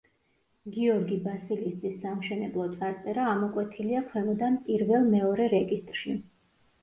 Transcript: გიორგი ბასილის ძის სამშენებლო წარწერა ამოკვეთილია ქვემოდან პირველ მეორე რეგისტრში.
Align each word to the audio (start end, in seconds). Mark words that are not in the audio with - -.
გიორგი 0.75 1.17
ბასილის 1.25 1.75
ძის 1.83 1.99
სამშენებლო 2.05 2.65
წარწერა 2.79 3.27
ამოკვეთილია 3.33 4.01
ქვემოდან 4.13 4.57
პირველ 4.69 5.05
მეორე 5.11 5.47
რეგისტრში. 5.53 6.17